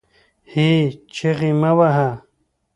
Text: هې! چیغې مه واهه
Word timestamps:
هې! 0.51 0.71
چیغې 1.15 1.51
مه 1.61 1.71
واهه 1.77 2.09